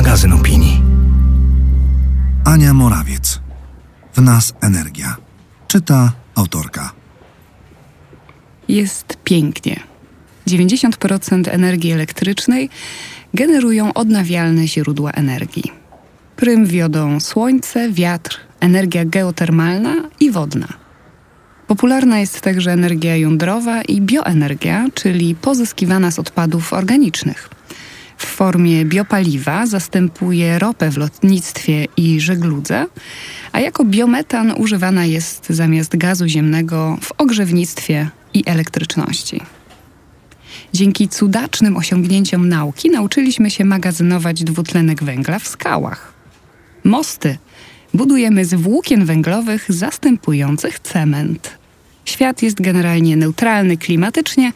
[0.00, 0.82] magazyn opinii.
[2.44, 3.40] Ania Morawiec.
[4.14, 5.16] W nas energia.
[5.68, 6.92] Czyta autorka.
[8.68, 9.80] Jest pięknie.
[10.48, 12.70] 90% energii elektrycznej
[13.34, 15.72] generują odnawialne źródła energii.
[16.36, 20.68] Prym wiodą słońce, wiatr, energia geotermalna i wodna.
[21.66, 27.59] Popularna jest także energia jądrowa i bioenergia, czyli pozyskiwana z odpadów organicznych.
[28.20, 32.86] W formie biopaliwa zastępuje ropę w lotnictwie i żegludze,
[33.52, 39.40] a jako biometan używana jest zamiast gazu ziemnego w ogrzewnictwie i elektryczności.
[40.72, 46.12] Dzięki cudacznym osiągnięciom nauki nauczyliśmy się magazynować dwutlenek węgla w skałach.
[46.84, 47.38] Mosty
[47.94, 51.59] budujemy z włókien węglowych zastępujących cement.
[52.04, 54.52] Świat jest generalnie neutralny klimatycznie,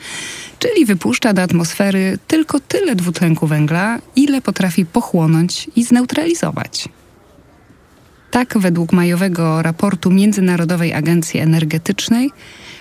[0.59, 6.89] czyli wypuszcza do atmosfery tylko tyle dwutlenku węgla, ile potrafi pochłonąć i zneutralizować.
[8.31, 12.31] Tak, według majowego raportu Międzynarodowej Agencji Energetycznej,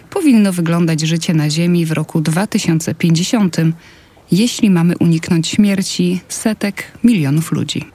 [0.10, 3.58] powinno wyglądać życie na Ziemi w roku 2050,
[4.32, 7.86] jeśli mamy uniknąć śmierci setek milionów ludzi.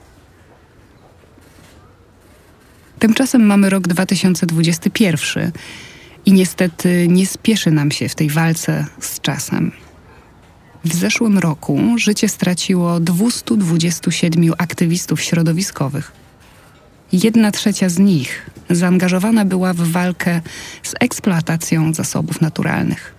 [2.99, 5.51] Tymczasem mamy rok 2021
[6.25, 9.71] i niestety nie spieszy nam się w tej walce z czasem.
[10.85, 16.11] W zeszłym roku życie straciło 227 aktywistów środowiskowych.
[17.11, 20.41] Jedna trzecia z nich zaangażowana była w walkę
[20.83, 23.15] z eksploatacją zasobów naturalnych.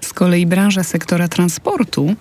[0.00, 2.14] Z kolei branża sektora transportu,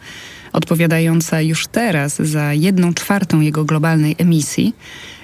[0.53, 4.75] odpowiadająca już teraz za jedną czwartą jego globalnej emisji,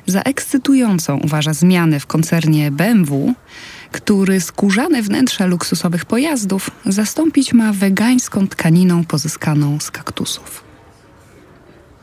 [0.06, 3.34] za ekscytującą uważa zmianę w koncernie BMW,
[3.92, 10.64] który skórzane wnętrza luksusowych pojazdów zastąpić ma wegańską tkaniną pozyskaną z kaktusów.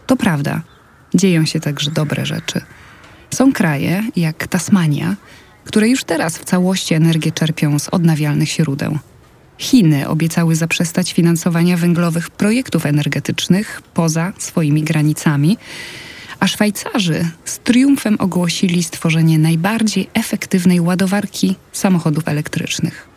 [0.07, 0.63] To prawda,
[1.15, 2.61] dzieją się także dobre rzeczy.
[3.35, 5.17] Są kraje, jak Tasmania,
[5.65, 8.99] które już teraz w całości energię czerpią z odnawialnych źródeł.
[9.59, 15.59] Chiny obiecały zaprzestać finansowania węglowych projektów energetycznych poza swoimi granicami,
[16.45, 23.09] a Szwajcarzy z triumfem ogłosili stworzenie najbardziej efektywnej ładowarki samochodów elektrycznych.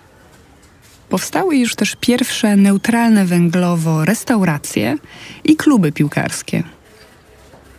[1.10, 4.98] Powstały już też pierwsze neutralne węglowo restauracje
[5.44, 6.64] i kluby piłkarskie.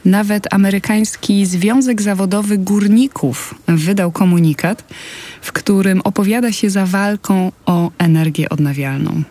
[0.04, 4.84] Nawet amerykański Związek Zawodowy Górników wydał komunikat,
[5.40, 9.22] w którym opowiada się za walką o energię odnawialną.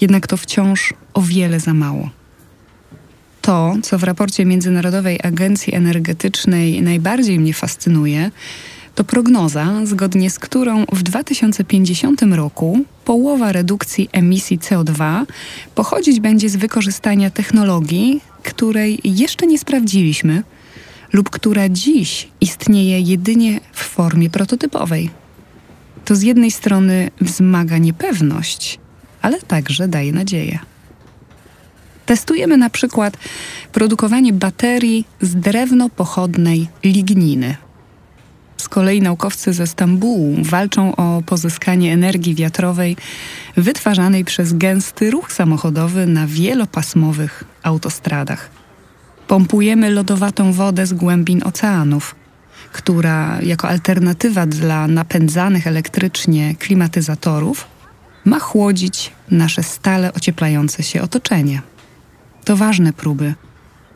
[0.00, 2.10] Jednak to wciąż o wiele za mało.
[3.44, 8.30] To, co w raporcie Międzynarodowej Agencji Energetycznej najbardziej mnie fascynuje,
[8.94, 15.24] to prognoza, zgodnie z którą w 2050 roku połowa redukcji emisji CO2
[15.74, 20.42] pochodzić będzie z wykorzystania technologii, której jeszcze nie sprawdziliśmy
[21.12, 25.10] lub która dziś istnieje jedynie w formie prototypowej.
[26.04, 28.78] To z jednej strony wzmaga niepewność,
[29.22, 30.73] ale także daje nadzieję.
[32.06, 33.16] Testujemy na przykład
[33.72, 37.56] produkowanie baterii z drewno pochodnej ligniny.
[38.56, 42.96] Z kolei naukowcy ze Stambułu walczą o pozyskanie energii wiatrowej
[43.56, 48.50] wytwarzanej przez gęsty ruch samochodowy na wielopasmowych autostradach.
[49.28, 52.14] Pompujemy lodowatą wodę z głębin oceanów,
[52.72, 57.66] która jako alternatywa dla napędzanych elektrycznie klimatyzatorów
[58.24, 61.62] ma chłodzić nasze stale ocieplające się otoczenie.
[62.44, 63.34] To ważne próby,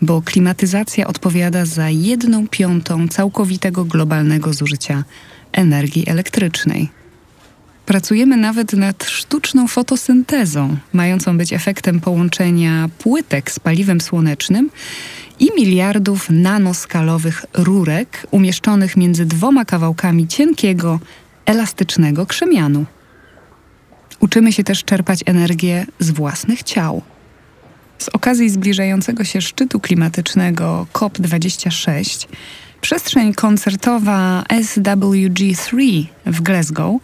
[0.02, 5.04] bo klimatyzacja odpowiada za jedną piątą całkowitego globalnego zużycia
[5.52, 6.88] energii elektrycznej.
[7.86, 14.70] Pracujemy nawet nad sztuczną fotosyntezą, mającą być efektem połączenia płytek z paliwem słonecznym
[15.40, 21.00] i miliardów nanoskalowych rurek umieszczonych między dwoma kawałkami cienkiego,
[21.46, 22.84] elastycznego krzemianu.
[24.20, 27.02] Uczymy się też czerpać energię z własnych ciał.
[28.18, 32.26] Okazji zbliżającego się szczytu klimatycznego COP26
[32.80, 36.94] przestrzeń koncertowa SWG3 w Glasgow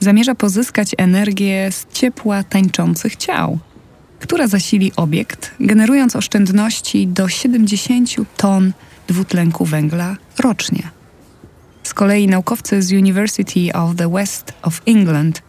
[0.00, 3.58] zamierza pozyskać energię z ciepła tańczących ciał,
[4.20, 8.72] która zasili obiekt, generując oszczędności do 70 ton
[9.08, 10.82] dwutlenku węgla rocznie.
[11.82, 15.42] Z kolei naukowcy z University of the West of England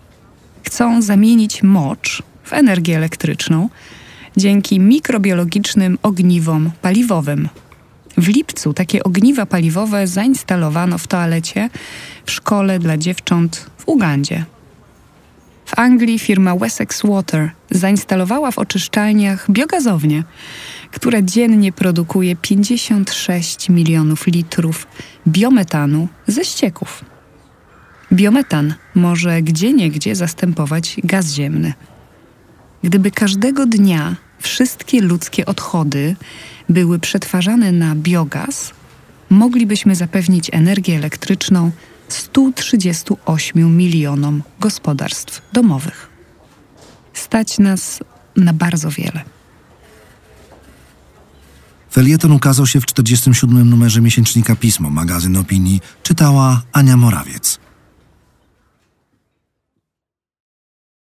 [0.63, 3.69] chcą zamienić mocz w energię elektryczną
[4.37, 7.49] dzięki mikrobiologicznym ogniwom paliwowym.
[8.17, 11.69] W lipcu takie ogniwa paliwowe zainstalowano w toalecie
[12.25, 14.45] w szkole dla dziewcząt w Ugandzie.
[15.65, 20.23] W Anglii firma Wessex Water zainstalowała w oczyszczalniach biogazownię,
[20.91, 24.87] która dziennie produkuje 56 milionów litrów
[25.27, 27.05] biometanu ze ścieków.
[28.13, 31.73] Biometan może gdzieniegdzie zastępować gaz ziemny.
[32.83, 34.15] Gdyby każdego dnia
[34.47, 36.15] wszystkie ludzkie odchody
[36.69, 38.71] były przetwarzane na biogaz,
[39.29, 41.71] moglibyśmy zapewnić energię elektryczną
[42.07, 46.09] 138 milionom gospodarstw domowych.
[47.13, 47.99] Stać nas
[48.35, 49.21] na bardzo wiele.
[51.91, 53.69] Felieton ukazał się w 47.
[53.69, 57.59] numerze miesięcznika Pismo, magazyn opinii, czytała Ania Morawiec.